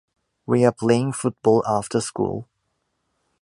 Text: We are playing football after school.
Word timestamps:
We 0.47 0.65
are 0.65 0.71
playing 0.71 1.13
football 1.13 1.63
after 1.67 2.01
school. 2.01 2.47